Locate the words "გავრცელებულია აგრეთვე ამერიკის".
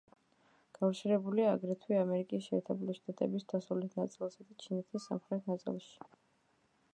0.77-2.47